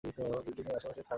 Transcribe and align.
Building 0.03 0.65
এর 0.69 0.75
আশেপাশে 0.75 0.93
থাকো। 0.97 1.09